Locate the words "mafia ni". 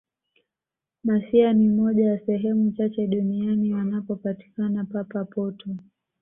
1.03-1.69